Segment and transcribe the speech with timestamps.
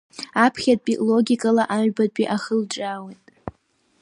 [0.43, 3.23] Аԥхьатәи логикала аҩбатәи ахылҿиаауеит.